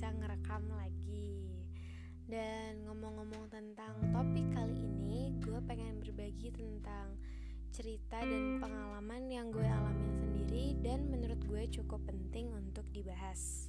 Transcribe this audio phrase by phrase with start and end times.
[0.00, 1.44] bisa ngerekam lagi.
[2.24, 7.20] Dan ngomong-ngomong tentang topik kali ini Gue pengen berbagi tentang
[7.68, 13.68] cerita dan pengalaman yang gue alamin sendiri Dan menurut gue cukup penting untuk dibahas.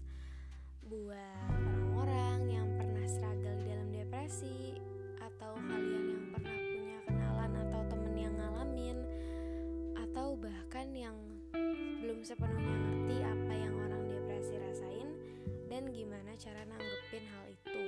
[0.88, 4.80] Buat orang-orang yang pernah struggle dalam depresi
[5.20, 9.04] Atau kalian yang pernah punya kenalan atau temen yang ngalamin
[10.00, 11.20] Atau bahkan yang
[12.00, 13.51] belum sepenuhnya ngerti apa
[15.82, 17.84] Dan gimana cara nanggepin hal itu.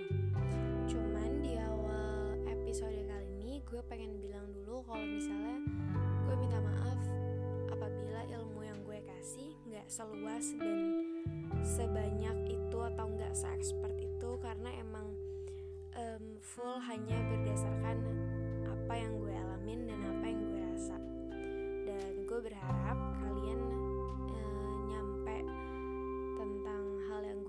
[0.89, 5.61] Cuman di awal episode kali ini gue pengen bilang dulu kalau misalnya
[6.25, 6.97] gue minta maaf
[7.69, 11.05] apabila ilmu yang gue kasih nggak seluas dan
[11.61, 15.13] sebanyak itu atau nggak se-expert itu karena emang
[15.93, 18.01] um, full hanya berdasarkan
[18.73, 20.97] apa yang gue alamin dan apa yang gue rasa.
[21.85, 23.92] Dan gue berharap kalian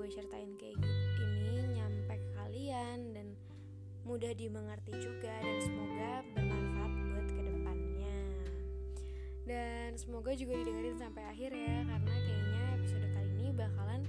[0.05, 0.77] gue ceritain kayak
[1.17, 3.33] ini nyampe ke kalian dan
[4.05, 8.21] mudah dimengerti juga dan semoga bermanfaat buat ke depannya
[9.49, 14.03] dan semoga juga didengerin sampai akhir ya karena kayaknya episode kali ini bakalan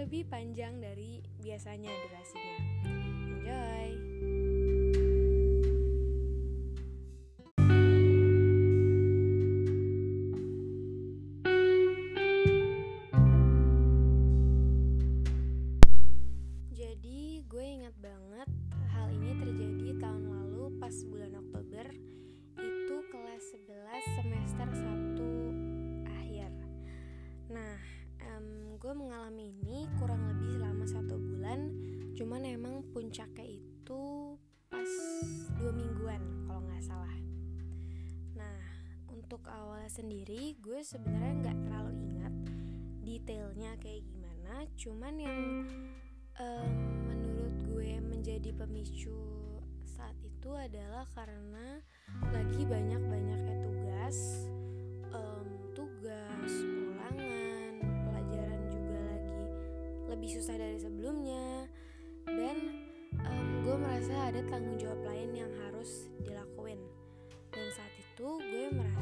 [0.00, 2.56] lebih panjang dari biasanya durasinya.
[2.88, 4.35] Enjoy!
[39.48, 42.34] Awalnya sendiri gue sebenarnya nggak terlalu ingat
[43.06, 44.54] detailnya kayak gimana.
[44.74, 45.40] Cuman yang
[46.40, 46.70] em,
[47.06, 49.14] menurut gue menjadi pemicu
[49.86, 51.80] saat itu adalah karena
[52.34, 54.16] lagi banyak-banyaknya tugas
[55.14, 57.72] em, tugas ulangan
[58.10, 59.42] pelajaran juga lagi
[60.10, 61.70] lebih susah dari sebelumnya.
[62.26, 62.56] Dan
[63.22, 66.82] em, gue merasa ada tanggung jawab lain yang harus dilakuin.
[67.54, 68.95] Dan saat itu gue merasa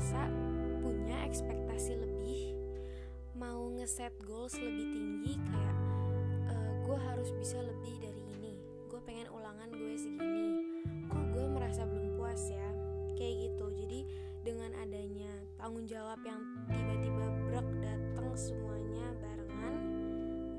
[1.34, 2.55] ekspektasi lebih
[3.34, 5.77] mau ngeset goals lebih tinggi kayak
[6.47, 8.55] eh, gue harus bisa lebih dari ini.
[8.87, 10.62] Gue pengen ulangan gue segini.
[11.11, 12.71] Kok gue merasa belum puas ya.
[13.19, 13.67] Kayak gitu.
[13.67, 14.00] Jadi
[14.47, 16.39] dengan adanya tanggung jawab yang
[16.71, 19.75] tiba-tiba brek datang semuanya barengan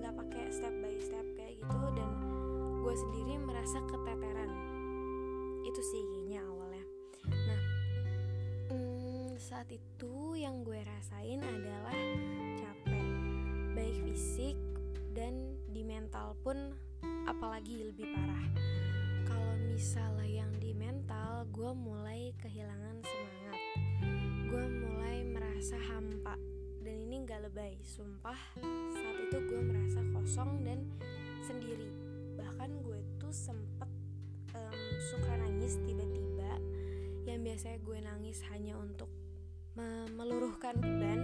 [0.03, 2.11] nggak pakai step by step kayak gitu dan
[2.83, 4.51] gue sendiri merasa keteteran.
[5.63, 6.03] Itu sih
[6.35, 6.83] awalnya.
[7.31, 7.61] Nah
[8.75, 9.94] hmm, saat itu
[10.45, 11.95] yang gue rasain adalah
[12.59, 13.07] capek.
[13.71, 14.53] Baik fisik
[15.15, 16.75] dan di mental pun
[17.25, 18.45] apalagi lebih parah.
[19.23, 23.59] Kalau misalnya yang di mental gue mulai kehilangan semangat.
[24.51, 26.35] Gue mulai merasa hampa.
[26.83, 28.37] Dan ini gak lebay sumpah.
[28.93, 30.85] Saat itu gue merasa kosong dan
[31.41, 31.89] sendiri.
[32.37, 33.89] Bahkan gue tuh sempet
[34.53, 34.77] em,
[35.09, 36.61] suka nangis tiba-tiba.
[37.25, 39.09] Yang biasanya gue nangis hanya untuk
[40.15, 41.19] meluruhkan beban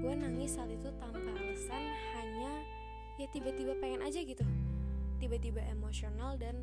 [0.00, 1.84] gue nangis saat itu tanpa alasan
[2.16, 2.64] hanya
[3.20, 4.44] ya tiba-tiba pengen aja gitu.
[5.20, 6.56] Tiba-tiba emosional dan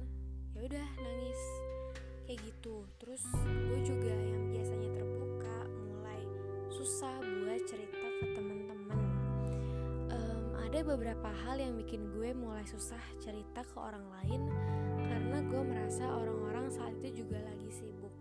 [0.58, 1.42] ya udah nangis.
[2.26, 2.82] Kayak gitu.
[2.98, 6.22] Terus gue juga yang biasanya terbuka mulai
[6.74, 9.00] susah buat cerita ke teman-teman
[10.08, 14.50] Em, ada beberapa hal yang bikin gue mulai susah cerita ke orang lain
[15.06, 18.14] karena gue merasa orang-orang saat itu juga lagi sibuk.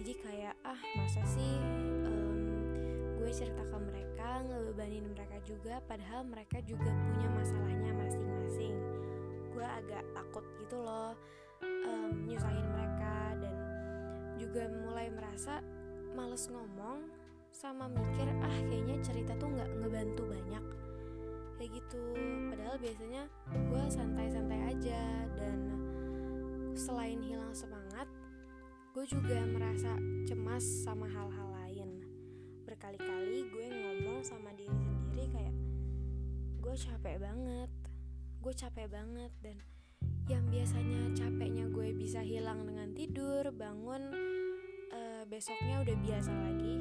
[0.00, 1.54] Jadi kayak ah masa sih
[3.30, 8.74] gue cerita ke mereka ngebebanin mereka juga padahal mereka juga punya masalahnya masing-masing.
[9.54, 11.14] Gue agak takut gitu loh
[11.62, 13.54] em, nyusahin mereka dan
[14.34, 15.62] juga mulai merasa
[16.10, 17.06] males ngomong
[17.54, 20.64] sama mikir ah kayaknya cerita tuh nggak ngebantu banyak.
[21.54, 22.02] Kayak gitu.
[22.50, 25.02] Padahal biasanya gue santai-santai aja
[25.38, 25.58] dan
[26.74, 28.10] selain hilang semangat
[28.90, 29.94] gue juga merasa
[30.26, 31.39] cemas sama hal-hal
[32.80, 35.52] berkali-kali gue ngomong sama diri sendiri kayak
[36.64, 37.68] gue capek banget
[38.40, 39.28] gue capek banget.
[39.44, 39.60] Dan
[40.32, 44.16] yang biasanya capeknya gue bisa hilang dengan tidur bangun
[44.96, 46.74] eh, besoknya udah biasa lagi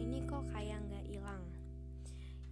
[0.00, 1.44] ini kok kayak nggak hilang.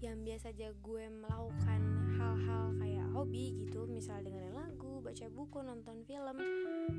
[0.05, 1.81] Yang biasa aja gue melakukan
[2.21, 6.37] hal-hal kayak hobi gitu misal dengerin lagu baca buku nonton film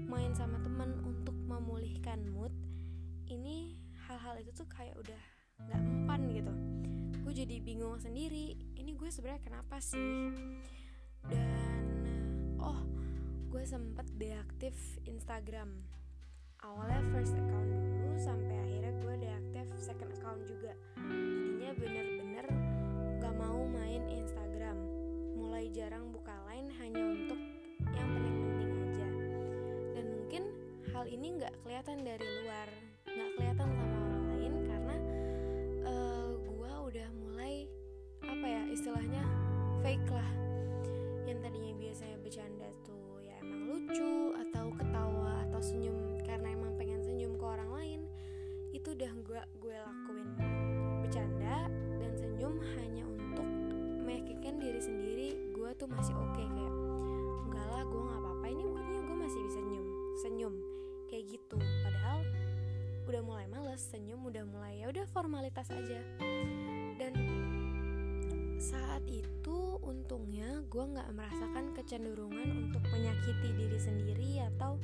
[0.10, 2.50] main sama temen untuk memulihkan mood
[3.30, 3.78] ini
[4.10, 5.33] hal-hal itu tuh kayak udah
[5.70, 6.54] nggak mempan gitu.
[7.24, 10.32] Gue jadi bingung sendiri ini gue sebenarnya kenapa sih?
[11.28, 11.86] Dan
[12.60, 12.84] oh
[13.50, 14.76] gue sempet deaktif
[15.08, 15.72] Instagram.
[16.64, 20.74] Awalnya first account dulu sampai akhirnya gue deaktif second account juga.
[21.00, 22.46] Jadinya bener-bener
[23.20, 24.78] gak mau main Instagram.
[25.36, 27.40] Mulai jarang buka lain hanya untuk
[27.92, 29.08] yang penting-penting aja.
[29.96, 30.44] Dan mungkin
[30.92, 32.68] hal ini nggak kelihatan dari luar
[65.24, 66.04] formalitas aja.
[67.00, 67.16] Dan
[68.60, 74.76] saat itu untungnya gue nggak merasakan kecenderungan untuk menyakiti diri sendiri atau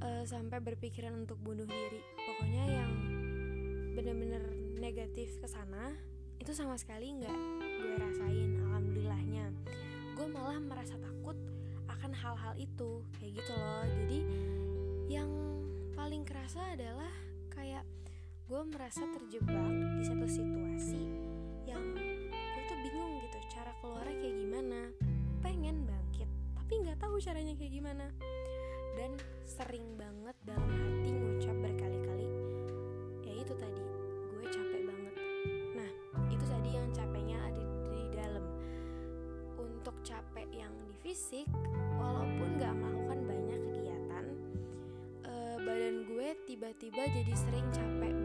[0.00, 2.00] uh, sampai berpikiran untuk bunuh diri.
[2.24, 2.92] Pokoknya yang
[3.92, 4.48] bener-bener
[4.80, 5.92] negatif ke sana
[6.40, 7.36] itu sama sekali nggak
[7.84, 9.52] gue rasain alhamdulillahnya.
[10.16, 11.36] Gue malah merasa takut
[11.84, 13.84] akan hal-hal itu kayak gitu loh.
[13.84, 14.20] Jadi
[15.12, 15.28] yang
[15.92, 17.12] paling kerasa adalah
[18.50, 21.06] gue merasa terjebak di satu situasi
[21.70, 24.80] yang gue tuh bingung gitu cara keluarnya kayak gimana.
[25.38, 26.26] Pengen bangkit
[26.58, 28.10] tapi nggak tahu caranya kayak gimana.
[28.98, 29.14] Dan
[29.46, 32.26] sering banget dalam hati ngucap berkali-kali
[33.22, 33.82] ya itu tadi
[34.34, 35.14] gue capek banget.
[35.78, 35.90] Nah
[36.34, 38.44] itu tadi yang capeknya ada di dalam.
[39.62, 41.46] Untuk capek yang di fisik
[42.02, 44.24] walaupun gak melakukan banyak kegiatan
[45.22, 48.19] uh, badan gue tiba-tiba jadi sering capek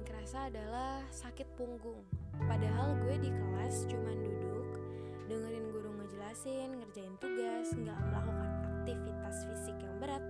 [0.00, 2.00] paling kerasa adalah sakit punggung.
[2.48, 4.80] Padahal gue di kelas cuman duduk
[5.28, 8.48] dengerin guru ngejelasin ngerjain tugas nggak melakukan
[8.80, 10.24] aktivitas fisik yang berat.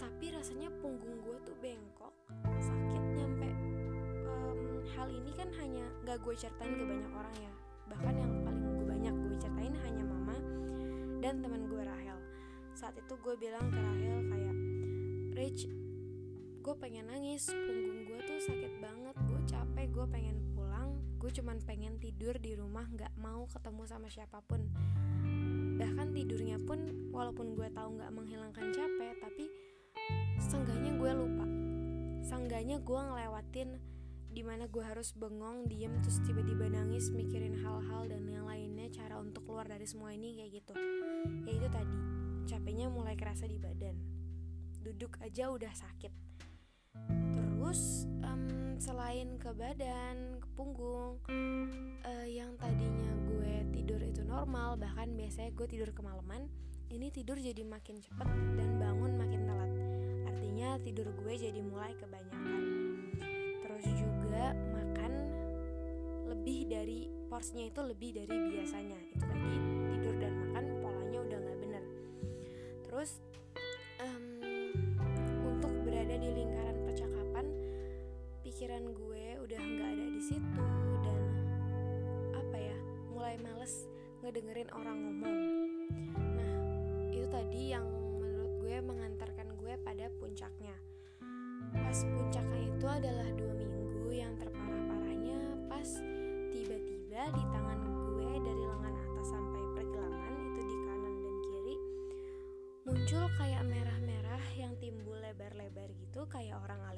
[0.00, 2.16] Tapi rasanya punggung gue tuh bengkok
[2.64, 3.52] sakit nyampe.
[4.24, 7.52] Um, hal ini kan hanya gak gue ceritain ke banyak orang ya.
[7.92, 10.36] Bahkan yang paling gue banyak gue ceritain hanya mama
[11.20, 12.16] dan teman gue Rahel.
[12.72, 14.56] Saat itu gue bilang ke Rahel kayak
[15.36, 15.88] Rich
[16.68, 17.97] gue pengen nangis punggung
[18.38, 19.16] tuh sakit banget.
[19.26, 20.94] Gue capek gue pengen pulang.
[21.18, 24.62] Gue cuman pengen tidur di rumah nggak mau ketemu sama siapa pun.
[25.74, 29.50] Bahkan tidurnya pun walaupun gue tahu nggak menghilangkan capek tapi
[30.38, 31.46] seenggaknya gue lupa.
[32.22, 33.68] Seenggaknya gue ngelewatin
[34.30, 39.18] di mana gue harus bengong diem terus tiba-tiba nangis mikirin hal-hal dan yang lainnya cara
[39.18, 40.74] untuk keluar dari semua ini kayak gitu.
[41.42, 41.98] Ya itu tadi
[42.46, 43.98] capeknya mulai kerasa di badan.
[44.78, 46.27] Duduk aja udah sakit
[47.68, 51.20] terus um, selain ke badan ke punggung
[52.00, 56.48] uh, yang tadinya gue tidur itu normal bahkan biasanya gue tidur kemalaman
[56.88, 58.24] ini tidur jadi makin cepet
[58.56, 59.68] dan bangun makin telat.
[60.32, 62.62] Artinya tidur gue jadi mulai kebanyakan.
[63.60, 65.12] Terus juga makan
[66.32, 68.96] lebih dari porsinya itu lebih dari biasanya.
[69.12, 69.56] Itu tadi
[69.92, 71.84] tidur dan makan polanya udah nggak bener.
[72.88, 73.20] Terus
[74.00, 74.24] um,
[75.44, 76.57] untuk berada di percakapan
[78.58, 80.66] pikiran gue udah nggak ada di situ
[81.06, 81.22] dan
[82.34, 82.74] apa ya
[83.06, 83.86] mulai males
[84.18, 85.38] ngedengerin orang ngomong.
[86.18, 86.54] Nah
[87.14, 87.86] itu tadi yang
[88.18, 90.74] menurut gue mengantarkan gue pada puncaknya.
[91.70, 95.38] Pas puncaknya itu adalah dua minggu yang terparah-parahnya
[95.70, 96.02] pas
[96.50, 97.78] tiba-tiba di tangan
[98.10, 101.76] gue dari lengan atas sampai pergelangan itu di kanan dan kiri
[102.90, 106.97] muncul kayak merah-merah yang timbul lebar-lebar gitu kayak orang alergi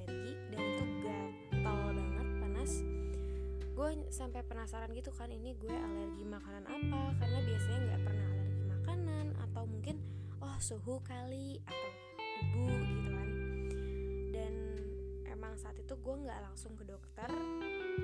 [3.81, 7.17] gue sampai penasaran gitu kan ini gue alergi makanan apa?
[7.17, 9.97] Karena biasanya nggak pernah alergi makanan atau mungkin
[10.45, 11.89] oh suhu kali atau
[12.21, 13.29] debu gitu kan.
[14.37, 14.55] Dan
[15.33, 17.33] emang saat itu gue nggak langsung ke dokter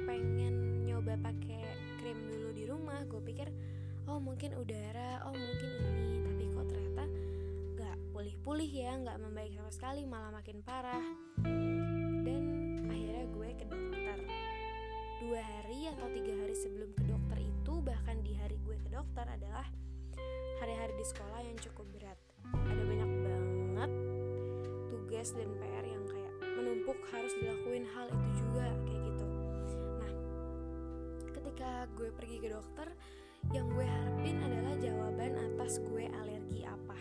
[0.09, 1.69] pengen nyoba pakai
[2.01, 3.05] krim dulu di rumah.
[3.05, 3.53] Gue pikir
[4.09, 6.25] oh mungkin udara oh mungkin ini.
[6.25, 7.05] Tapi kok ternyata
[7.77, 11.05] nggak pulih-pulih ya nggak membaik sama sekali malah makin parah
[15.37, 19.29] dua hari atau tiga hari sebelum ke dokter itu bahkan di hari gue ke dokter
[19.29, 19.69] adalah
[20.65, 22.17] hari-hari di sekolah yang cukup berat.
[22.57, 23.91] Ada banyak banget
[24.89, 29.27] tugas dan PR yang kayak menumpuk harus dilakuin hal itu juga kayak gitu.
[30.01, 30.13] Nah
[31.37, 32.89] ketika gue pergi ke dokter
[33.53, 36.97] yang gue harapin adalah jawaban atas gue alergi apa.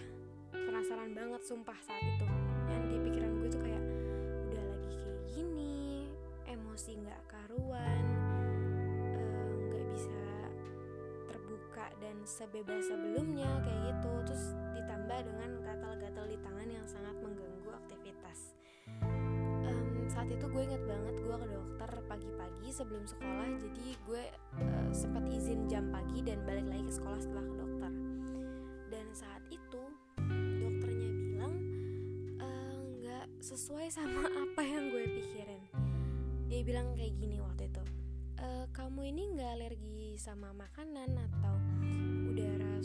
[0.51, 2.27] Penasaran banget sumpah saat itu.
[2.67, 3.85] Yang di pikiran gue tuh kayak
[6.75, 8.24] emosi nggak karuan
[12.01, 14.11] dan sebebas sebelumnya kayak gitu.
[14.29, 14.45] Terus
[14.77, 18.55] ditambah dengan gatal-gatal di tangan yang sangat mengganggu aktivitas.
[19.65, 23.49] Um, saat itu gue inget banget gue ke dokter pagi-pagi sebelum sekolah.
[23.57, 24.23] Jadi gue
[24.61, 27.91] uh, sempat izin jam pagi dan balik lagi ke sekolah setelah ke dokter.
[28.93, 29.83] Dan saat itu
[30.61, 31.53] dokternya bilang
[32.39, 35.63] eh, nggak uh, sesuai sama apa yang gue pikirin.
[36.45, 37.83] Dia bilang kayak gini waktu itu
[38.39, 41.55] e, kamu ini nggak alergi sama makanan atau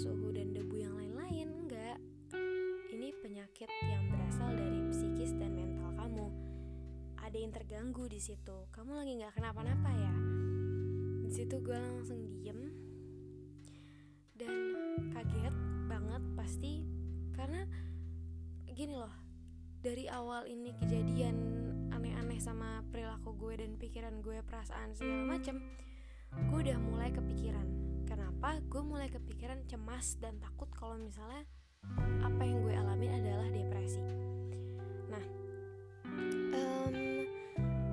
[0.01, 2.01] suhu dan debu yang lain-lain enggak.
[2.89, 6.33] Ini penyakit yang berasal dari psikis dan mental kamu.
[7.21, 8.65] Ada yang terganggu di situ.
[8.73, 10.15] Kamu lagi nggak kenapa-napa ya?
[11.29, 12.73] Di situ gue langsung diem.
[14.41, 14.57] Dan
[15.13, 15.53] kaget
[15.85, 16.81] banget pasti
[17.37, 17.69] karena
[18.73, 19.13] gini loh
[19.85, 21.37] dari awal ini kejadian
[21.93, 25.61] aneh-aneh sama perilaku gue dan pikiran gue perasaan segala macem
[26.49, 27.80] gue udah mulai kepikiran
[28.41, 31.45] kenapa gue mulai kepikiran cemas dan takut kalau misalnya
[32.25, 34.01] apa yang gue alami adalah depresi?
[35.13, 35.25] Nah
[36.57, 36.97] um,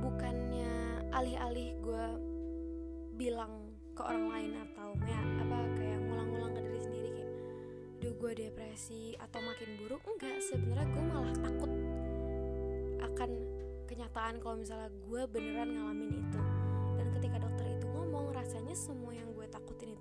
[0.07, 0.71] bukannya
[1.11, 2.05] alih-alih gue
[3.19, 7.31] bilang ke orang lain atau ya apa kayak ngulang-ngulang ke diri sendiri kayak
[7.99, 9.99] duh gue depresi atau makin buruk?
[10.07, 11.71] Enggak sebenarnya gue malah takut
[13.03, 13.29] akan
[13.91, 16.39] kenyataan kalau misalnya gue beneran ngalamin itu.
[16.95, 19.27] Dan ketika dokter itu ngomong rasanya semua yang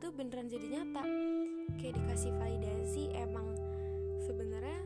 [0.06, 1.02] itu beneran jadi nyata.
[1.82, 3.58] Kayak dikasih validasi emang
[4.22, 4.78] sebenarnya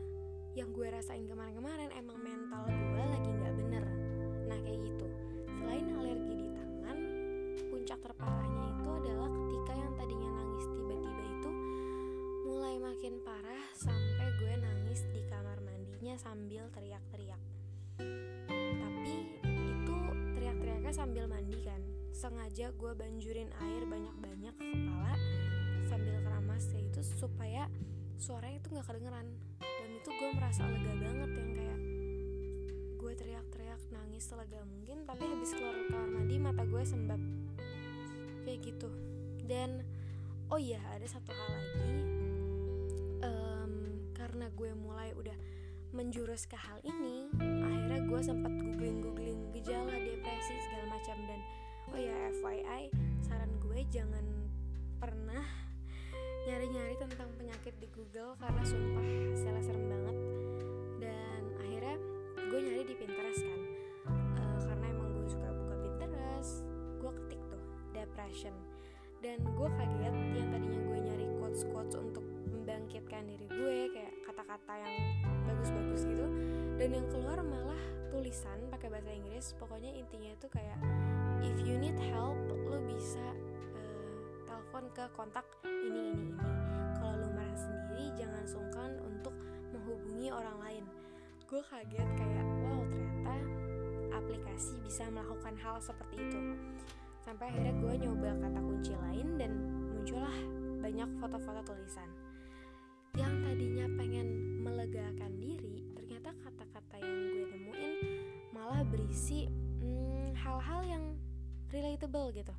[0.57, 3.85] yang gue rasain kemarin-kemarin emang mental gue lagi nggak bener.
[4.49, 5.05] Nah kayak gitu.
[5.61, 6.97] Selain alergi di tangan
[7.69, 11.51] puncak terparahnya itu adalah ketika yang tadinya nangis tiba-tiba itu
[12.49, 17.37] mulai makin parah sampai gue nangis di kamar mandinya sambil teriak-teriak.
[20.91, 21.79] Sambil mandi kan.
[22.11, 24.55] Sengaja gue banjurin air banyak-banyak
[27.61, 29.27] supaya suaranya itu nggak kedengeran.
[29.61, 31.79] Dan itu gue merasa lega banget yang kayak
[33.01, 37.21] gue teriak-teriak nangis selega mungkin tapi habis keluar kamar mandi mata gue sembab.
[38.45, 38.89] Kayak gitu.
[39.45, 39.85] Dan
[40.49, 41.93] oh iya ada satu hal lagi.
[43.21, 43.73] Um,
[44.17, 45.37] karena gue mulai udah
[45.91, 51.17] menjurus ke hal ini akhirnya gue sempat googling googling gejala depresi segala macam.
[51.29, 51.39] Dan
[51.93, 52.89] oh ya FYI
[53.21, 54.25] saran gue jangan
[54.97, 55.70] pernah
[56.41, 60.17] nyari-nyari tentang penyakit di Google karena sumpah hasilnya serem banget.
[60.97, 61.95] Dan akhirnya
[62.49, 63.61] gue nyari di Pinterest kan.
[64.09, 66.65] Uh, karena emang gue suka buka Pinterest
[66.97, 68.55] gue ketik tuh depression.
[69.21, 74.73] Dan gue kaget yang tadinya gue nyari quotes quotes untuk membangkitkan diri gue kayak kata-kata
[74.81, 74.95] yang
[75.45, 76.25] bagus-bagus gitu.
[76.81, 79.53] Dan yang keluar malah tulisan pakai bahasa Inggris.
[79.61, 80.79] Pokoknya intinya itu kayak
[81.45, 83.50] if you need help lo bisa
[84.71, 86.27] telepon ke kontak ini ini ini.
[86.95, 89.35] Kalau lo merasa sendiri jangan sungkan untuk
[89.75, 90.83] menghubungi orang lain.
[91.43, 93.35] Gue kaget kayak wow ternyata
[94.15, 96.55] aplikasi bisa melakukan hal seperti itu.
[97.19, 99.51] Sampai akhirnya gue nyoba kata kunci lain dan
[99.91, 100.37] muncullah
[100.79, 102.07] banyak foto-foto tulisan.
[103.19, 104.27] Yang tadinya pengen
[104.63, 107.91] melegakan diri ternyata kata-kata yang gue nemuin
[108.55, 109.51] malah berisi
[109.83, 111.03] hmm, hal-hal hmm, yang
[111.75, 112.55] relatable gitu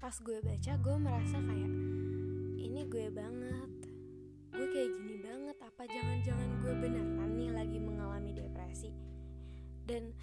[0.00, 1.72] pas gue baca gue merasa kayak
[2.56, 3.72] ini gue banget.
[4.48, 5.56] Gue kayak gini banget.
[5.60, 8.96] Apa jangan-jangan gue beneran nih lagi mengalami depresi?
[9.84, 10.16] Dan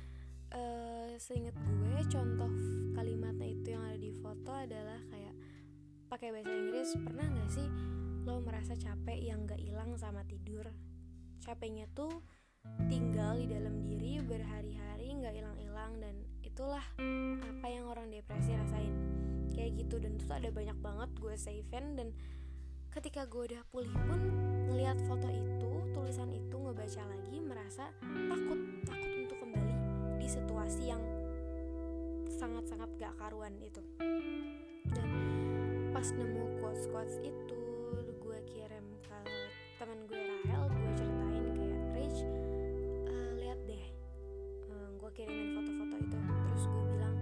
[0.50, 2.50] uh, seinget gue contoh
[2.98, 5.36] kalimatnya itu yang ada di foto adalah kayak
[6.10, 7.68] pakai bahasa Inggris pernah nggak sih
[8.26, 10.66] lo merasa capek yang gak hilang sama tidur?
[11.40, 12.26] Capeknya tuh
[12.90, 16.84] tinggal di dalam diri berhari-hari gak hilang-hilang dan itulah
[17.46, 19.18] apa yang orang depresi rasain
[19.58, 19.98] kayak gitu.
[19.98, 22.14] Dan itu ada banyak banget gue savein dan
[22.94, 24.22] ketika gue udah pulih pun
[24.70, 27.90] ngelihat foto itu tulisan itu ngebaca lagi merasa
[28.30, 29.76] takut takut untuk kembali
[30.22, 31.02] di situasi yang
[32.30, 33.82] sangat-sangat gak karuan itu.
[34.94, 35.10] Dan
[35.90, 37.60] pas nemu quotes quotes itu
[38.22, 39.20] gue kirim ke
[39.82, 42.20] teman gue Rahel gue ceritain kayak Rich
[43.10, 43.84] uh, lihat deh
[44.70, 46.18] uh, gue kirimin foto-foto itu.
[46.18, 47.16] Terus gue bilang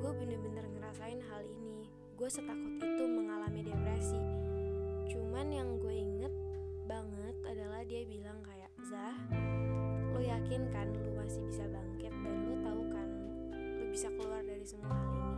[0.00, 1.90] gue bener-bener ngerasain hal ini.
[2.14, 4.14] Gue setakut itu mengalami depresi.
[5.10, 6.30] Cuman yang gue inget
[6.86, 9.18] banget adalah dia bilang kayak Zah
[10.14, 13.08] lo yakin kan lo masih bisa bangkit dan lo tahu kan
[13.58, 15.34] lo bisa keluar dari semua hal ini?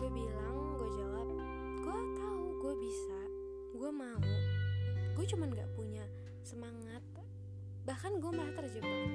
[0.00, 1.28] Gue bilang gue jawab
[1.84, 3.20] gue tahu gue bisa
[3.76, 4.24] gue mau.
[5.12, 6.08] Gue cuman gak punya
[6.40, 7.04] semangat.
[7.84, 9.12] Bahkan gue malah terjebak.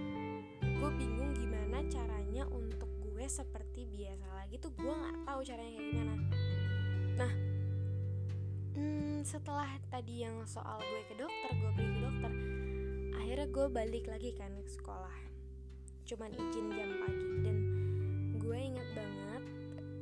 [0.62, 2.88] Gue bingung gimana caranya untuk
[3.20, 6.16] gue seperti biasa lagi tuh gue nggak tahu caranya kayak gimana.
[7.20, 7.32] Nah
[8.80, 12.32] hmm, setelah tadi yang soal gue ke dokter gue pergi ke dokter
[13.20, 15.18] akhirnya gue balik lagi kan ke sekolah.
[16.08, 17.28] Cuman izin jam pagi.
[17.44, 17.58] Dan
[18.40, 19.44] gue inget banget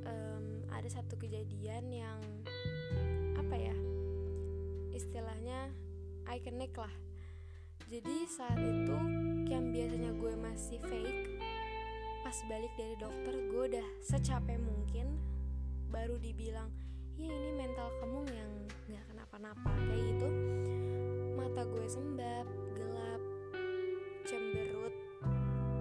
[0.06, 2.22] um, ada satu kejadian yang
[3.34, 3.76] apa ya
[4.94, 5.74] istilahnya
[6.30, 6.94] ikonik lah.
[7.90, 8.98] Jadi saat itu
[9.50, 11.37] yang biasanya gue masih fake
[12.28, 15.16] pas balik dari dokter gue udah secapek mungkin
[15.88, 16.68] baru dibilang
[17.16, 18.52] ya ini mental kamu yang
[18.92, 20.28] nggak kenapa-napa kayak gitu.
[21.40, 22.44] Mata gue sembab
[22.76, 23.22] gelap
[24.28, 24.92] cemberut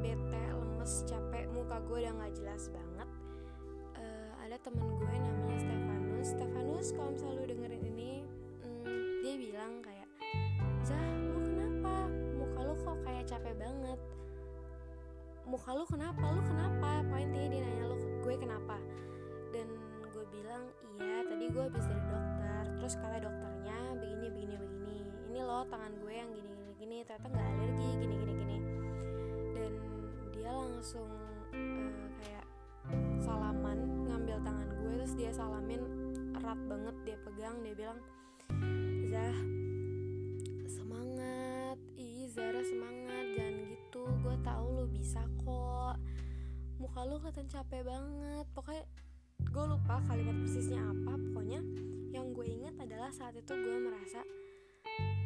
[0.06, 3.08] bete lemes capek muka gue udah nggak jelas banget.
[3.98, 6.26] Uh, ada temen gue namanya Stefanus.
[6.30, 8.12] Stefanus kalau misalnya lu dengerin ini
[8.62, 10.06] hmm, dia bilang kayak
[10.86, 12.06] Zah lu kenapa?
[12.38, 13.98] Muka lu kok kayak capek banget
[15.46, 16.24] muka lu kenapa?
[16.34, 17.06] Lu kenapa?
[17.06, 18.76] Poin dia nanya lu gue kenapa?
[19.54, 19.66] Dan
[20.10, 20.66] gue bilang
[20.98, 22.64] iya tadi gue habis dari dokter.
[22.82, 24.98] Terus kata dokternya begini begini begini.
[25.30, 26.96] Ini loh tangan gue yang gini gini gini.
[27.06, 28.58] Ternyata nggak alergi gini gini gini.
[29.54, 29.72] Dan
[30.34, 31.10] dia langsung
[31.54, 32.46] uh, kayak
[33.22, 33.78] salaman
[34.10, 34.92] ngambil tangan gue.
[34.98, 35.82] Terus dia salamin
[36.34, 36.96] erat banget.
[37.06, 37.98] Dia pegang dia bilang
[39.06, 39.38] Zah
[40.66, 41.78] semangat.
[41.94, 43.05] Ih Zara semangat
[44.36, 45.96] gue tahu lo bisa kok.
[46.76, 48.44] Muka lo kelihatan capek banget.
[48.52, 48.84] Pokoknya
[49.40, 51.16] gue lupa kalimat persisnya apa.
[51.16, 51.64] Pokoknya
[52.12, 54.20] yang gue ingat adalah saat itu gue merasa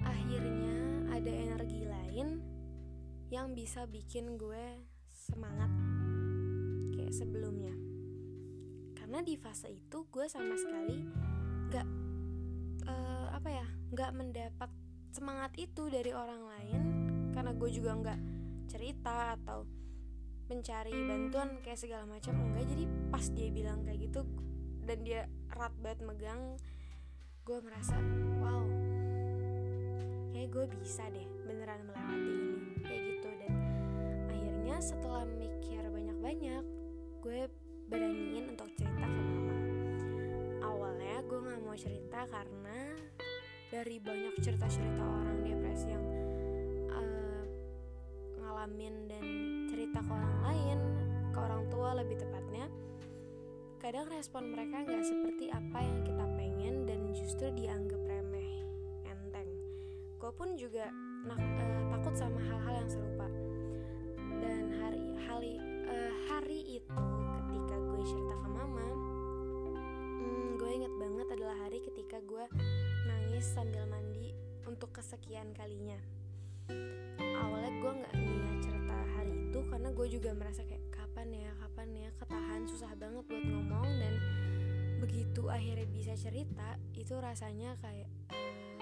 [0.06, 2.38] akhirnya ada energi lain
[3.34, 4.78] yang bisa bikin gue
[5.10, 5.74] semangat
[6.94, 7.74] kayak sebelumnya.
[8.94, 11.02] Karena di fase itu gue sama sekali
[11.74, 11.86] gak
[12.86, 14.70] uh, apa ya gak mendapat
[15.10, 16.82] semangat itu dari orang lain.
[17.34, 18.39] Karena gue juga nggak
[18.70, 19.66] cerita atau
[20.46, 22.70] mencari bantuan kayak segala macam enggak.
[22.70, 24.22] Jadi pas dia bilang kayak gitu
[24.86, 26.54] dan dia erat banget megang
[27.42, 27.98] gue merasa
[28.38, 28.62] wow
[30.30, 33.28] kayak gue bisa deh beneran melewati ini kayak gitu.
[33.42, 33.52] Dan
[34.30, 36.64] akhirnya setelah mikir banyak-banyak
[37.20, 37.40] gue
[37.90, 39.58] beraniin untuk cerita ke mama.
[40.62, 42.78] Awalnya gue nggak mau cerita karena
[43.70, 46.09] dari banyak cerita-cerita orang depresi yang
[48.60, 49.24] ngalamin dan
[49.72, 50.78] cerita ke orang lain
[51.32, 52.68] ke orang tua lebih tepatnya
[53.80, 58.60] kadang respon mereka nggak seperti apa yang kita pengen dan justru dianggap remeh
[59.08, 59.48] enteng.
[60.20, 60.92] Gue pun juga
[61.24, 63.32] nak, uh, takut sama hal-hal yang serupa.
[64.44, 65.56] Dan hari hari
[65.88, 67.04] uh, hari itu
[67.40, 68.88] ketika gue cerita ke mama
[70.20, 72.44] hmm, gue inget banget adalah hari ketika gue
[73.08, 74.36] nangis sambil mandi
[74.68, 75.96] untuk kesekian kalinya.
[77.40, 78.29] Awalnya gue nggak
[79.90, 82.08] karena gue juga merasa kayak kapan ya kapan ya?
[82.14, 84.14] Ketahan susah banget buat ngomong dan
[85.02, 88.78] begitu akhirnya bisa cerita itu rasanya kayak uh,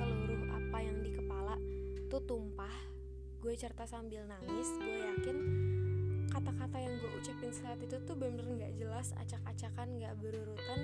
[0.00, 1.52] seluruh apa yang di kepala
[2.08, 2.72] tuh tumpah.
[3.44, 5.36] Gue cerita sambil nangis gue yakin
[6.32, 10.80] kata-kata yang gue ucapin saat itu tuh bener-bener nggak jelas acak-acakan nggak berurutan.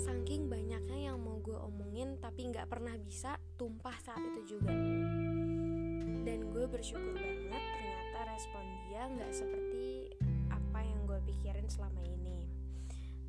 [0.00, 4.72] Saking banyaknya yang mau gue omongin tapi nggak pernah bisa tumpah saat itu juga.
[6.24, 7.37] Dan gue bersyukur banget
[8.38, 10.14] respon dia nggak seperti
[10.46, 12.46] apa yang gue pikirin selama ini.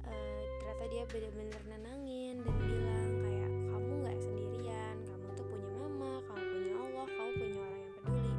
[0.06, 6.22] Uh, ternyata dia bener-bener nenangin dan bilang kayak kamu nggak sendirian kamu tuh punya mama
[6.30, 8.34] kamu punya Allah kamu punya orang yang peduli.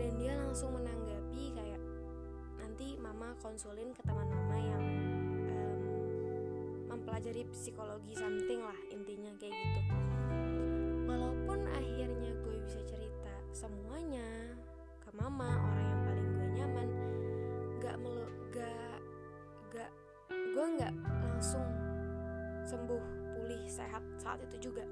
[0.00, 1.82] Dan dia langsung menanggapi kayak
[2.56, 4.84] nanti mama konsulin ke teman mama yang
[6.88, 9.25] mempelajari psikologi something lah intinya
[24.36, 24.84] saat itu juga.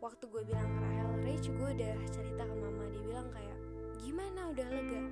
[0.00, 2.88] Waktu gue bilang ke Rahel Rich gue udah cerita ke mama.
[2.88, 3.58] Dia bilang kayak
[4.00, 4.48] gimana?
[4.48, 5.02] Udah lega?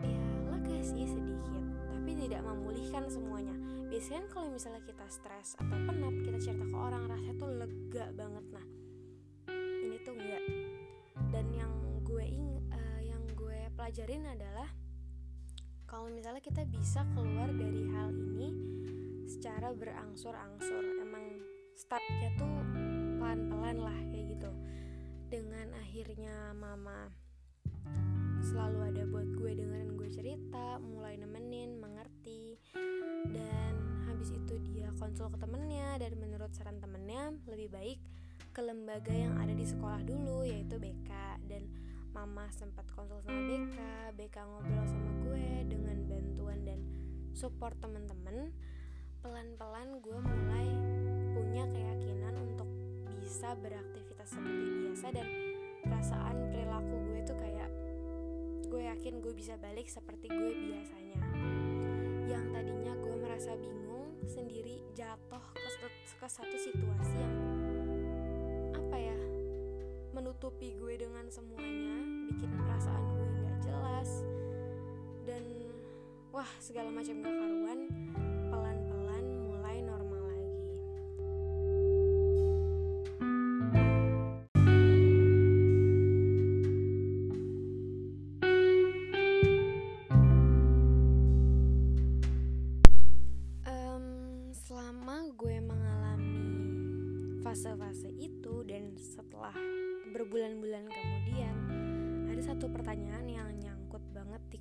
[0.00, 1.60] Ya lega sih sedikit.
[1.92, 3.52] Tapi tidak memulihkan semuanya.
[3.92, 8.44] Biasanya kalau misalnya kita stres atau penat kita cerita ke orang rasanya tuh lega banget.
[8.48, 8.66] Nah
[9.84, 10.44] ini tuh enggak.
[11.36, 14.72] Dan yang gue ing uh, yang gue pelajarin adalah
[15.84, 18.48] kalau misalnya kita bisa keluar dari hal ini
[19.26, 20.95] secara berangsur-angsur
[21.86, 22.50] stepnya tuh
[23.22, 24.50] pelan-pelan lah kayak gitu.
[25.30, 27.14] Dengan akhirnya mama
[28.42, 32.58] selalu ada buat gue dengerin gue cerita mulai nemenin mengerti.
[33.30, 38.02] Dan habis itu dia konsul ke temennya dan menurut saran temennya lebih baik
[38.50, 41.70] ke lembaga yang ada di sekolah dulu yaitu BK dan
[42.10, 43.78] mama sempat konsul sama BK
[44.18, 46.82] BK ngobrol sama gue dengan bantuan dan
[47.30, 48.50] support temen-temen.
[49.22, 50.95] Pelan-pelan gue mulai
[51.46, 52.66] punya keyakinan untuk
[53.22, 55.26] bisa beraktivitas seperti biasa dan
[55.86, 57.70] perasaan perilaku gue tuh kayak
[58.66, 61.22] gue yakin gue bisa balik seperti gue biasanya.
[62.26, 67.38] Yang tadinya gue merasa bingung sendiri jatuh ke, ke satu situasi yang
[68.74, 69.18] apa ya
[70.10, 71.94] menutupi gue dengan semuanya
[72.26, 74.10] bikin perasaan gue nggak jelas
[75.22, 75.42] dan
[76.34, 77.80] wah segala macam gak karuan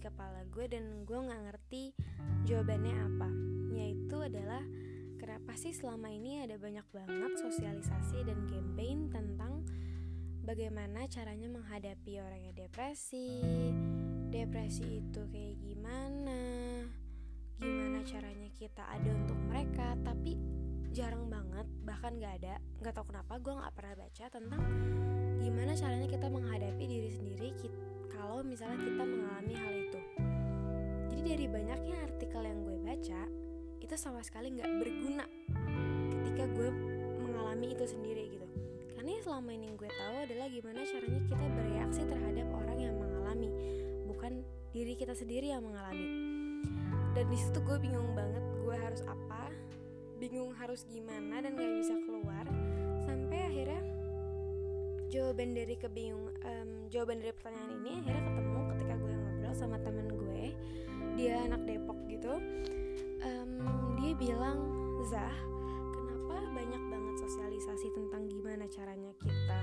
[0.06, 1.84] kepala gue dan gue nggak ngerti
[2.46, 3.30] jawabannya apa.
[3.74, 4.62] Yaitu adalah
[5.18, 9.66] kenapa sih selama ini ada banyak banget sosialisasi dan campaign tentang
[10.46, 13.42] bagaimana caranya menghadapi orang yang depresi
[14.30, 16.42] depresi itu kayak gimana
[17.58, 20.38] gimana caranya kita ada untuk mereka tapi
[20.94, 24.62] jarang banget bahkan gak ada nggak tahu kenapa gue nggak pernah baca tentang
[25.42, 27.78] gimana caranya kita menghadapi diri sendiri kita,
[28.26, 30.00] kalau misalnya kita mengalami hal itu.
[31.14, 33.22] Jadi dari banyaknya artikel yang gue baca
[33.78, 35.30] itu sama sekali nggak berguna
[36.10, 36.70] ketika gue
[37.22, 38.48] mengalami itu sendiri gitu.
[38.98, 43.50] Karena yang selama ini gue tahu adalah gimana caranya kita bereaksi terhadap orang yang mengalami
[44.10, 44.42] bukan
[44.74, 46.10] diri kita sendiri yang mengalami.
[47.14, 49.54] Dan di situ gue bingung banget gue harus apa
[50.18, 52.50] bingung harus gimana dan gak bisa keluar
[53.06, 53.95] sampai akhirnya
[55.10, 60.08] jawaban dari kebingung um, jawaban dari pertanyaan ini akhirnya ketemu ketika gue ngobrol sama temen
[60.10, 60.44] gue.
[61.16, 62.34] Dia anak Depok gitu.
[63.26, 63.52] Um,
[64.02, 64.60] dia bilang
[65.10, 65.38] Zah
[65.94, 69.60] kenapa banyak banget sosialisasi tentang gimana caranya kita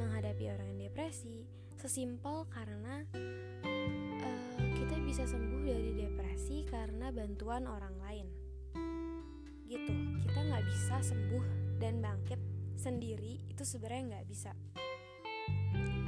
[0.00, 1.44] menghadapi orang yang depresi?
[1.76, 3.04] Sesimpel karena
[4.20, 8.26] uh, kita bisa sembuh dari depresi karena bantuan orang lain.
[9.64, 9.94] Gitu.
[10.26, 11.44] Kita nggak bisa sembuh
[11.80, 14.56] dan bangkit sendiri itu sebenarnya nggak bisa.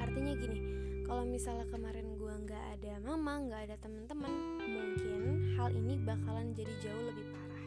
[0.00, 0.60] Artinya gini
[1.04, 4.32] kalau misalnya kemarin gue nggak ada mama nggak ada teman-teman
[4.64, 7.66] mungkin hal ini bakalan jadi jauh lebih parah.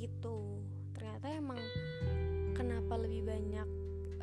[0.00, 0.36] Gitu.
[0.96, 1.60] Ternyata emang
[2.56, 3.68] kenapa lebih banyak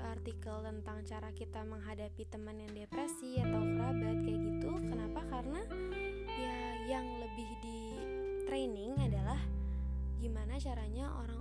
[0.01, 4.71] artikel tentang cara kita menghadapi teman yang depresi atau kerabat kayak gitu?
[4.89, 5.21] Kenapa?
[5.29, 5.61] Karena
[6.25, 6.57] ya
[6.89, 7.79] yang lebih di
[8.49, 9.37] training adalah
[10.17, 11.38] gimana caranya orang-orang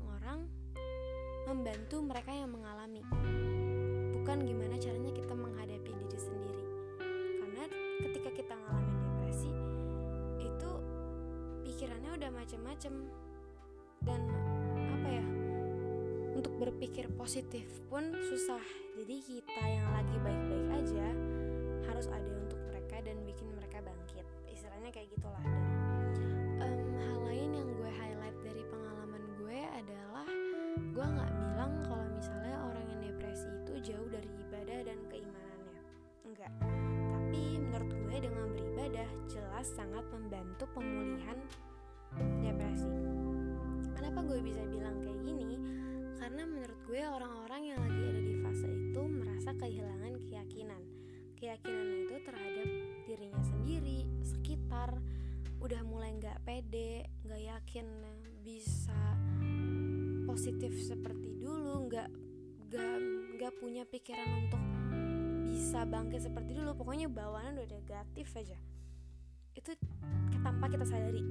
[1.49, 3.01] membantu mereka yang mengalami.
[4.21, 6.65] Bukan gimana caranya kita menghadapi diri sendiri.
[7.41, 7.65] Karena
[8.05, 9.53] ketika kita ngalamin depresi
[10.45, 10.71] itu
[11.65, 12.95] pikirannya udah macem-macem.
[13.99, 14.21] Dan
[14.77, 15.25] apa ya
[16.37, 18.63] untuk berpikir positif pun susah.
[19.01, 21.09] Jadi kita yang lagi baik-baik aja
[21.89, 24.29] harus ada untuk mereka dan bikin mereka bangkit.
[24.53, 25.41] Istilahnya kayak gitulah.
[25.43, 25.68] dan
[39.29, 41.37] jelas sangat membantu pemulihan
[42.41, 42.88] depresi.
[43.93, 45.61] Kenapa gue bisa bilang kayak gini?
[46.17, 50.83] Karena menurut gue orang-orang yang lagi ada di fase itu merasa kehilangan keyakinan.
[51.37, 52.69] Keyakinan itu terhadap
[53.05, 54.97] dirinya sendiri sekitar
[55.61, 57.87] udah mulai nggak pede nggak yakin
[58.41, 58.97] bisa
[60.25, 62.09] positif seperti dulu nggak
[62.71, 62.97] nggak
[63.37, 64.62] nggak punya pikiran untuk
[65.45, 66.73] bisa bangkit seperti dulu.
[66.81, 68.57] Pokoknya bawaannya udah negatif aja
[69.59, 69.75] itu
[70.38, 71.23] tanpa kita sadari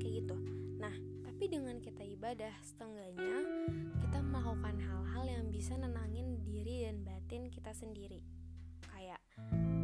[0.00, 0.36] kayak gitu.
[0.80, 3.36] Nah tapi dengan kita ibadah setengahnya
[4.00, 8.24] kita melakukan hal-hal yang bisa nenangin diri dan batin kita sendiri.
[8.88, 9.20] Kayak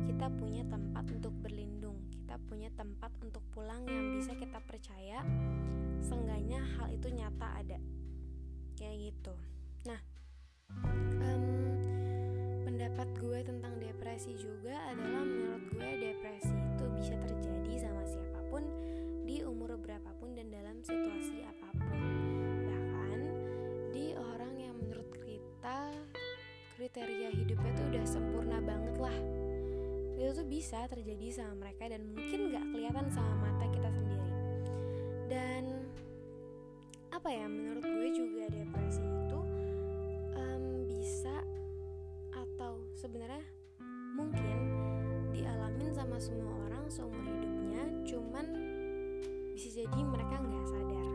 [0.09, 5.27] kita punya tempat untuk berlindung kita punya tempat untuk pulang yang bisa kita percaya
[6.01, 7.79] seenggaknya hal itu nyata ada.
[8.81, 9.35] Kayak gitu.
[9.85, 10.01] Nah
[11.21, 11.70] um,
[12.81, 18.65] pendapat gue tentang depresi juga adalah menurut gue depresi itu bisa terjadi sama siapa pun
[19.29, 22.01] di umur berapapun dan dalam situasi apa pun.
[22.65, 23.21] Bahkan
[23.93, 25.93] di orang yang menurut kita
[26.81, 29.19] kriteria hidupnya tuh udah sempurna banget lah.
[30.17, 34.33] Itu tuh bisa terjadi sama mereka dan mungkin gak kelihatan sama mata kita sendiri.
[35.29, 35.85] Dan
[37.13, 38.40] apa ya menurut gue juga
[43.01, 43.49] sebenarnya
[44.13, 44.81] mungkin
[46.21, 48.45] semua orang seumur hidupnya cuman
[49.57, 51.09] bisa jadi mereka nggak sadar.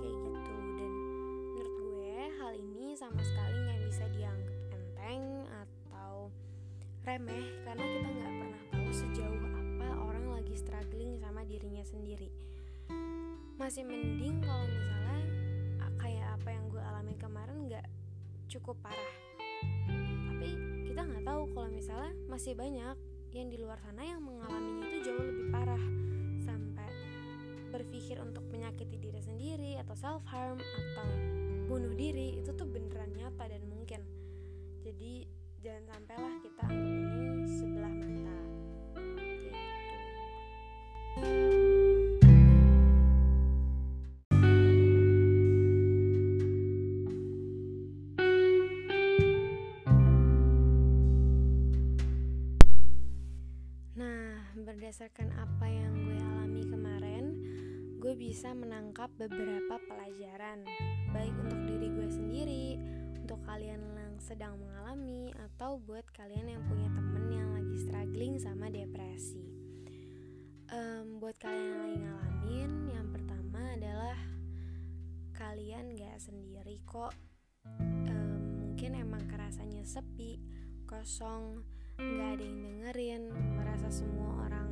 [0.00, 0.54] Kayak gitu.
[0.80, 0.92] Dan
[1.52, 6.32] menurut gue hal ini sama sekali nggak bisa dianggap enteng atau
[7.04, 12.32] remeh karena kita nggak pernah tahu sejauh apa orang lagi struggling sama dirinya sendiri.
[13.60, 15.20] Masih mending kalau misalnya
[16.00, 17.84] kayak apa yang gue alami kemarin nggak
[18.48, 19.13] cukup parah
[21.24, 22.96] tahu kalau misalnya masih banyak
[23.34, 25.84] yang di luar sana yang mengalaminya itu jauh lebih parah.
[26.44, 26.88] Sampai
[27.72, 31.08] berpikir untuk menyakiti diri sendiri atau self harm atau
[31.66, 34.04] bunuh diri itu tuh beneran nyata dan mungkin.
[34.84, 35.24] Jadi
[35.64, 36.66] jangan sampailah kita
[58.34, 60.66] bisa menangkap beberapa pelajaran,
[61.14, 62.66] baik untuk diri gue sendiri,
[63.22, 68.66] untuk kalian yang sedang mengalami, atau buat kalian yang punya temen yang lagi struggling sama
[68.74, 69.38] depresi.
[70.66, 74.18] Um, buat kalian yang lagi ngalamin, yang pertama adalah
[75.38, 77.14] kalian gak sendiri kok.
[77.70, 80.42] Um, mungkin emang kerasanya sepi,
[80.90, 81.62] kosong,
[82.02, 83.22] nggak ada yang dengerin
[83.54, 84.63] merasa semua orang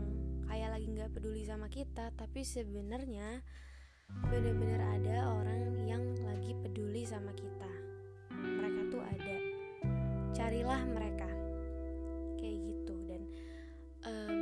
[0.73, 3.45] lagi nggak peduli sama kita tapi sebenarnya
[4.25, 7.69] bener-bener ada orang yang lagi peduli sama kita.
[8.33, 9.37] Mereka tuh ada.
[10.33, 11.29] Carilah mereka.
[12.41, 12.95] Kayak gitu.
[13.05, 13.23] Dan
[14.09, 14.33] um,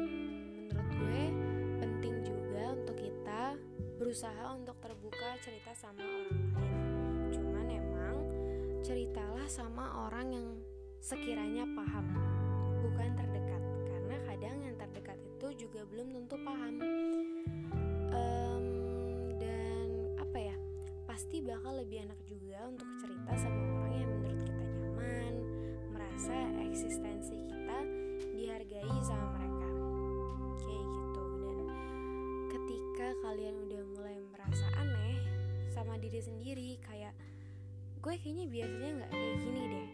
[0.70, 1.22] menurut gue
[1.82, 3.58] penting juga untuk kita
[3.98, 6.78] berusaha untuk terbuka cerita sama orang lain.
[7.34, 8.16] Cuman emang
[8.86, 10.48] ceritalah sama orang yang
[11.02, 12.06] sekiranya paham
[12.86, 13.29] bukan terdekat
[15.70, 16.74] juga belum tentu paham.
[18.11, 18.66] Um,
[19.38, 20.56] dan apa ya
[21.06, 25.35] pasti bakal lebih enak juga untuk cerita sama orang yang menurut kita nyaman
[25.94, 26.35] merasa
[26.66, 27.78] eksistensi kita
[28.35, 29.70] dihargai sama mereka.
[30.59, 31.24] Kayak gitu.
[31.38, 31.59] Dan
[32.50, 35.22] ketika kalian udah mulai merasa aneh
[35.70, 37.14] sama diri sendiri kayak
[38.02, 39.88] gue kayaknya biasanya nggak kayak gini deh.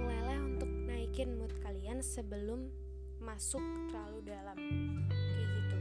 [0.00, 2.72] Mulailah untuk naikin mood kalian sebelum
[3.24, 4.56] masuk terlalu dalam.
[5.08, 5.76] Kayak gitu.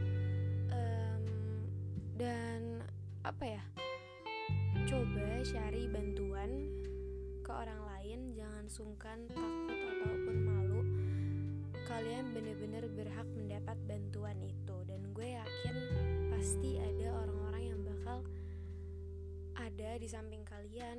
[0.72, 1.24] Um,
[2.16, 2.60] dan
[3.28, 3.64] apa ya?
[4.88, 6.52] Coba cari bantuan
[7.44, 8.20] ke orang lain.
[8.34, 10.82] Jangan sungkan takut ataupun malu.
[11.84, 14.76] Kalian bener-bener berhak mendapat bantuan itu.
[14.88, 15.76] Dan gue yakin
[16.32, 18.24] pasti ada orang-orang yang bakal
[19.54, 20.98] ada di samping kalian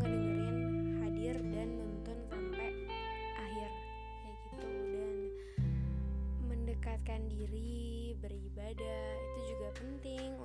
[0.00, 0.58] ngedengerin
[1.06, 2.01] hadir dan nonton
[7.42, 10.38] diri beribadah itu juga penting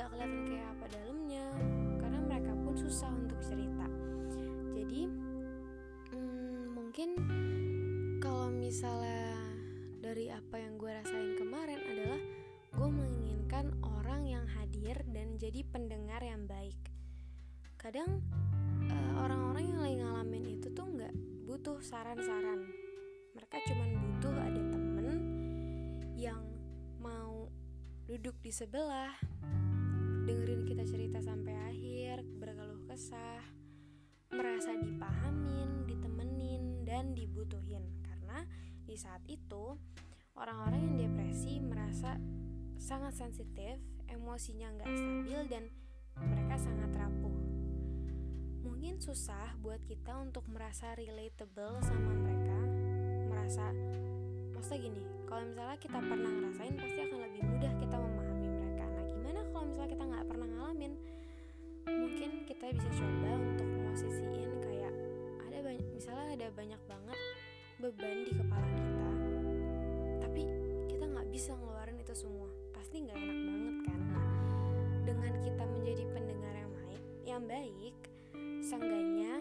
[0.00, 1.46] nggak kelihatan kayak apa dalamnya.
[2.00, 3.84] Karena mereka pun susah untuk cerita.
[4.72, 5.02] Jadi
[6.16, 7.08] hmm, mungkin
[8.16, 9.36] kalau misalnya
[10.00, 12.16] dari apa yang gue rasain kemarin adalah
[12.80, 16.80] gue menginginkan orang yang hadir dan jadi pendengar yang baik.
[17.76, 18.24] Kadang
[18.88, 21.12] eh, orang-orang yang lagi ngalamin itu tuh nggak
[21.44, 22.64] butuh saran-saran.
[23.36, 25.18] Mereka cuman butuh ada temen
[26.16, 26.40] yang
[27.04, 27.52] mau
[28.08, 29.12] duduk di sebelah
[30.30, 33.42] dengerin kita cerita sampai akhir berkeluh kesah
[34.30, 37.82] merasa dipahamin ditemenin dan dibutuhin.
[38.06, 38.46] Karena
[38.86, 39.74] di saat itu
[40.38, 42.14] orang-orang yang depresi merasa
[42.78, 45.64] sangat sensitif emosinya nggak stabil dan
[46.22, 47.34] mereka sangat rapuh.
[48.62, 52.58] Mungkin susah buat kita untuk merasa relatable sama mereka
[53.26, 53.66] merasa
[54.54, 57.96] maksudnya gini kalau misalnya kita pernah ngerasain pasti akan lebih mudah kita
[59.70, 60.92] misalnya kita nggak pernah ngalamin
[61.86, 64.94] mungkin kita bisa coba untuk posisiin kayak
[65.46, 67.18] ada banyak misalnya ada banyak banget
[67.78, 69.10] beban di kepala kita
[70.20, 70.42] tapi
[70.90, 72.50] kita nggak bisa ngeluarin itu semua.
[72.76, 74.00] Pasti nggak enak banget kan?
[74.12, 74.30] Nah
[75.04, 77.96] dengan kita menjadi pendengar yang baik yang baik
[78.60, 79.32] seenggaknya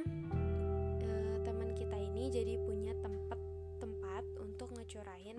[1.04, 3.40] uh, teman kita ini jadi punya tempat
[3.78, 5.38] tempat untuk ngecurahin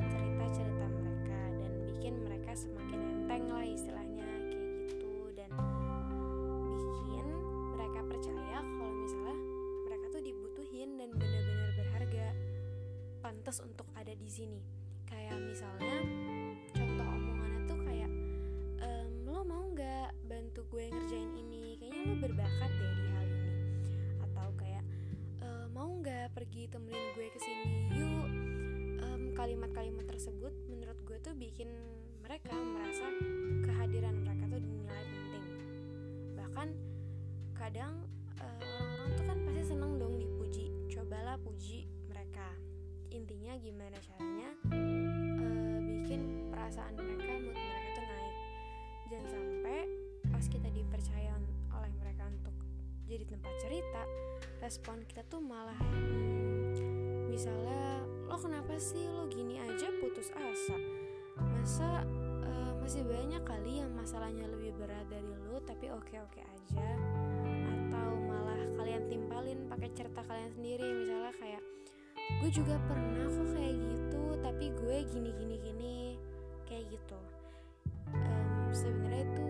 [0.00, 4.07] cerita-cerita mereka dan bikin mereka semakin enteng lah istilahnya
[8.28, 9.36] percaya kalau misalnya
[9.88, 12.26] mereka tuh dibutuhin dan benar-benar berharga
[13.24, 14.60] pantas untuk ada di sini.
[15.08, 15.96] Kayak misalnya
[16.76, 18.12] contoh omongannya tuh kayak
[18.84, 21.80] ehm, lo mau nggak bantu gue ngerjain ini?
[21.80, 23.52] Kayaknya lo berbakat deh di hal ini.
[24.28, 24.84] Atau kayak
[25.40, 27.66] e, mau nggak pergi temenin gue ke sini?
[27.96, 28.28] Yuk.
[29.38, 31.70] Kalimat-kalimat tersebut menurut gue tuh bikin
[32.26, 33.06] mereka merasa
[33.62, 35.44] kehadiran mereka tuh dinilai penting.
[36.34, 36.68] Bahkan
[37.54, 38.02] kadang
[43.18, 48.36] intinya gimana caranya uh, bikin perasaan mereka mood mereka tuh naik.
[49.10, 49.78] Jangan sampai
[50.30, 51.34] pas kita dipercaya
[51.74, 52.54] oleh mereka untuk
[53.10, 54.02] jadi tempat cerita
[54.62, 60.78] respon kita tuh malah hmm, misalnya lo kenapa sih lo gini aja putus asa?
[61.42, 62.06] Masa
[62.46, 66.86] uh, masih banyak kali yang masalahnya lebih berat dari lo tapi oke oke aja.
[67.66, 71.62] Atau malah kalian timpalin pakai cerita kalian sendiri misalnya kayak
[72.38, 75.96] gue juga pernah kok kayak gitu tapi gue gini gini gini
[76.70, 77.18] kayak gitu.
[78.14, 79.46] Um, sebenarnya itu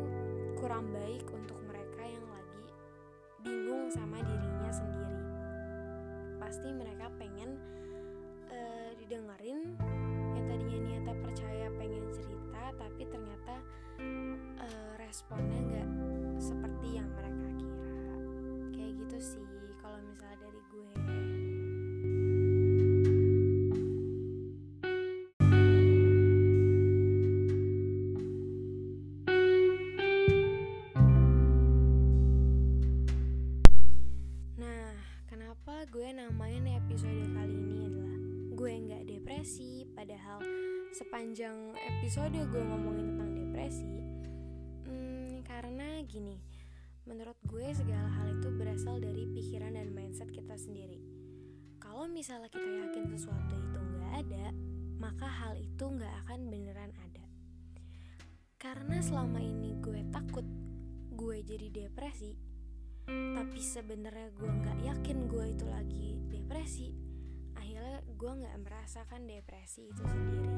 [0.57, 2.65] kurang baik untuk mereka yang lagi
[3.45, 5.21] bingung sama dirinya sendiri.
[6.41, 7.61] Pasti mereka pengen
[8.49, 9.77] uh, didengerin
[10.33, 13.55] yang tadinya niatnya percaya pengen cerita tapi ternyata
[14.65, 15.89] uh, responnya nggak
[16.41, 18.17] seperti yang mereka kira.
[18.73, 19.47] Kayak gitu sih
[19.85, 20.58] kalau misalnya dari
[53.19, 54.47] sesuatu itu nggak ada,
[55.03, 57.27] maka hal itu nggak akan beneran ada.
[58.63, 60.47] Karena selama ini gue takut
[61.19, 62.39] gue jadi depresi,
[63.09, 66.93] tapi sebenarnya gue nggak yakin gue itu lagi depresi
[67.57, 70.53] akhirnya gue nggak merasakan depresi itu sendiri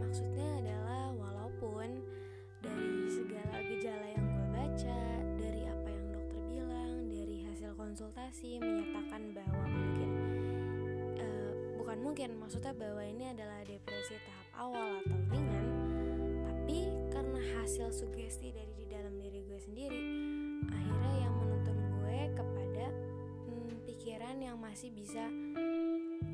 [0.00, 2.00] maksudnya adalah walaupun
[2.64, 5.00] dari segala gejala yang gue baca
[5.36, 9.99] dari apa yang dokter bilang dari hasil konsultasi menyatakan bahwa mungkin
[11.90, 15.66] bukan mungkin maksudnya bahwa ini adalah depresi tahap awal atau ringan
[16.46, 19.98] tapi karena hasil sugesti dari di dalam diri gue sendiri
[20.70, 22.94] akhirnya yang menuntun gue kepada
[23.42, 25.26] hmm, pikiran yang masih bisa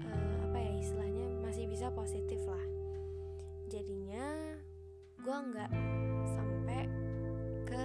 [0.04, 2.64] uh, apa ya istilahnya masih bisa positif lah.
[3.72, 4.60] Jadinya
[5.24, 5.72] gue nggak
[6.36, 6.84] sampai
[7.64, 7.84] ke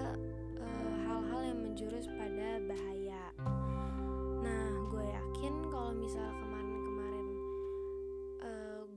[0.59, 3.31] uh, hal-hal yang menjurus pada bahaya.
[4.43, 6.50] Nah gue yakin kalau misal kemarin-kemarin uh,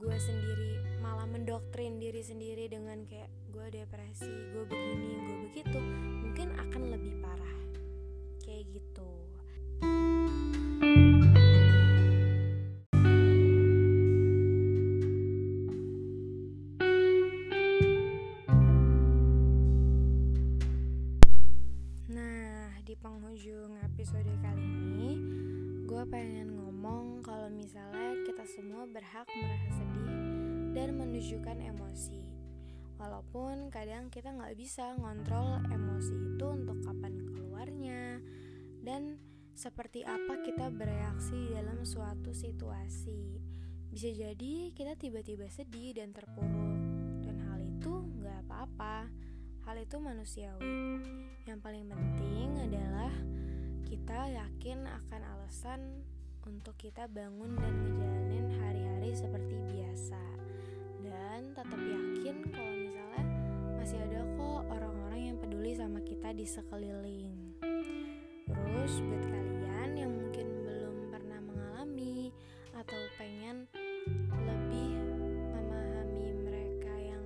[0.05, 5.81] gue sendiri malah mendoktrin diri sendiri dengan kayak gue depresi gue begini gue begitu
[6.21, 7.57] mungkin akan lebih parah.
[8.45, 9.09] Kayak gitu
[31.25, 32.21] menunjukkan emosi
[33.01, 38.21] Walaupun kadang kita nggak bisa ngontrol emosi itu untuk kapan keluarnya
[38.85, 39.17] dan
[39.57, 43.41] seperti apa kita bereaksi dalam suatu situasi.
[43.89, 46.77] Bisa jadi kita tiba-tiba sedih dan terpuruk
[47.25, 49.09] dan hal itu nggak apa-apa.
[49.65, 50.77] Hal itu manusiawi.
[51.49, 53.13] Yang paling penting adalah
[53.89, 56.05] kita yakin akan alasan
[56.45, 60.34] untuk kita bangun dan ngejalanin hari-hari seperti biasa
[61.15, 63.23] dan tetap yakin kalau misalnya
[63.79, 67.55] masih ada kok orang-orang yang peduli sama kita di sekeliling.
[68.51, 72.35] Terus buat kalian yang mungkin belum pernah mengalami
[72.75, 73.71] atau pengen
[74.35, 74.91] lebih
[75.55, 77.25] memahami mereka yang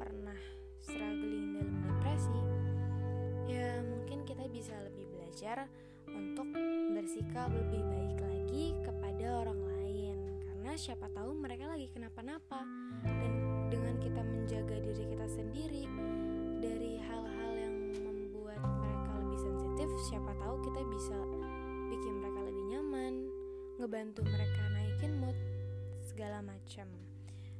[0.00, 0.40] pernah
[0.80, 2.40] struggling dalam depresi,
[3.44, 5.68] ya mungkin kita bisa lebih belajar
[6.08, 6.48] untuk
[6.96, 8.11] bersikap lebih baik
[10.72, 12.64] karena siapa tahu mereka lagi kenapa-napa.
[13.04, 13.32] Dan
[13.68, 15.84] dengan kita menjaga diri kita sendiri
[16.64, 19.84] dari hal-hal yang membuat mereka lebih sensitif
[20.88, 21.18] bisa
[21.92, 23.12] bikin mereka lebih nyaman
[23.84, 25.36] ngebantu mereka naikin mood
[26.08, 26.88] segala macam.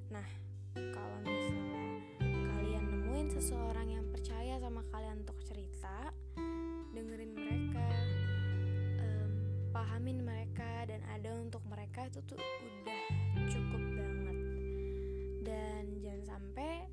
[0.09, 0.29] Nah
[0.73, 1.85] kalau misalnya
[2.25, 6.17] kalian nemuin seseorang yang percaya sama kalian untuk cerita
[6.97, 7.93] dengerin mereka
[9.05, 9.31] um,
[9.69, 11.61] pahamin mereka dan ada untuk
[11.93, 13.05] mereka itu tuh udah
[13.53, 14.39] cukup banget.
[15.45, 16.89] Dan jangan sampai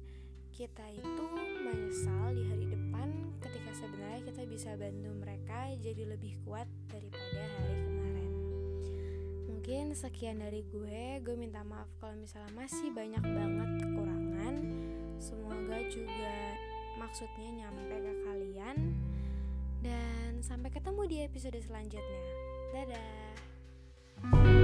[0.52, 1.24] kita itu
[1.64, 3.08] menyesal di hari depan
[3.40, 8.32] ketika sebenarnya kita bisa bantu mereka jadi lebih kuat daripada hari kemarin.
[9.48, 11.24] Mungkin sekian dari gue.
[11.24, 14.56] Gue minta maaf kalau misalnya masih banyak banget kekurangan.
[15.16, 16.36] Semoga juga
[17.00, 18.78] maksudnya nyampe ke kalian.
[19.80, 22.24] Dan sampai ketemu di episode selanjutnya.
[22.76, 24.59] Dadah